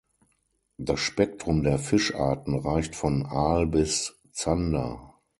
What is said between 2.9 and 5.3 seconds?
von Aal bis Zander.